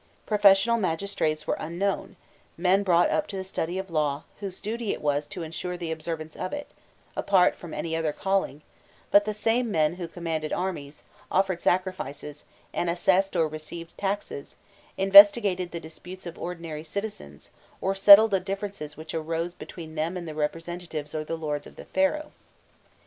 [0.25, 2.15] Professional magistrates were unknown
[2.57, 5.91] men brought up to the study of law, whose duty it was to ensure the
[5.91, 6.73] observance of it,
[7.15, 8.63] apart from any other calling
[9.11, 12.43] but the same men who commanded armies, offered sacrifices,
[12.73, 14.55] and assessed or received taxes,
[14.97, 20.27] investigated the disputes of ordinary citizens, or settled the differences which arose between them and
[20.27, 22.31] the representatives of the lords or of the Pharaoh.